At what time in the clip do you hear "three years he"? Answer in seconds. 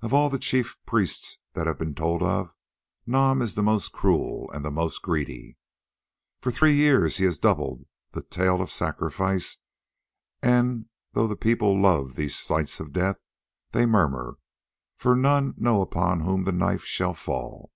6.52-7.24